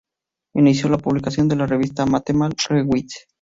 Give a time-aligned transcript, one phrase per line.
[0.55, 3.13] Inició la publicación de la revista "Mathematical Reviews".